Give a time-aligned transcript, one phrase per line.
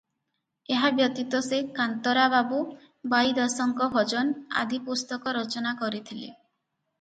[0.75, 2.61] "ଏହା ବ୍ୟତୀତ ସେ "କାନ୍ତରା ବାବୁ",
[3.11, 6.33] "ବାଇଦାସଙ୍କ ଭଜନ" ଆଦି ପୁସ୍ତକ ରଚନା କରିଥିଲେ।"